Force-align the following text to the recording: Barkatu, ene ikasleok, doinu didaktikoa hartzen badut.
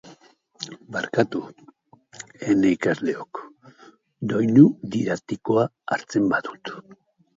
Barkatu, 0.93 1.41
ene 2.55 2.71
ikasleok, 2.77 3.43
doinu 4.33 4.65
didaktikoa 4.97 5.67
hartzen 5.97 6.31
badut. 6.33 6.79